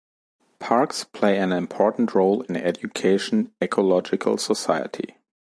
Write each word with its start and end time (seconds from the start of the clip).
Parks 0.57 1.03
play 1.03 1.37
an 1.37 1.51
important 1.51 2.15
role 2.15 2.41
in 2.41 2.55
education, 2.55 3.53
ecological 3.61 4.35
society. 4.39 5.15